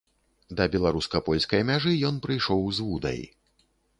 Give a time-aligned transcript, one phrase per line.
[0.59, 3.21] Да беларуска-польскай мяжы ён прыйшоў з вудай.